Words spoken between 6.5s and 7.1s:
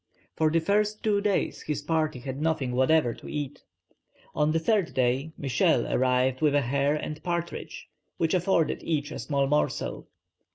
a hare